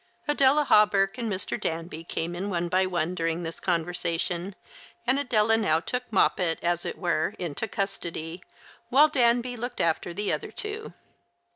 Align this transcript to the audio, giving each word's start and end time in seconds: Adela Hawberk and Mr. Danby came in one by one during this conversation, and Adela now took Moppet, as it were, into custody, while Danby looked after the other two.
Adela 0.27 0.63
Hawberk 0.63 1.19
and 1.19 1.31
Mr. 1.31 1.61
Danby 1.61 2.03
came 2.03 2.33
in 2.35 2.49
one 2.49 2.69
by 2.69 2.87
one 2.87 3.13
during 3.13 3.43
this 3.43 3.59
conversation, 3.59 4.55
and 5.05 5.19
Adela 5.19 5.57
now 5.57 5.79
took 5.79 6.11
Moppet, 6.11 6.57
as 6.63 6.85
it 6.85 6.97
were, 6.97 7.35
into 7.37 7.67
custody, 7.67 8.41
while 8.89 9.09
Danby 9.09 9.55
looked 9.55 9.79
after 9.79 10.11
the 10.11 10.33
other 10.33 10.49
two. 10.51 10.95